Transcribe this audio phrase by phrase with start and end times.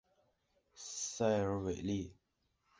[0.73, 2.11] 塞尔维利。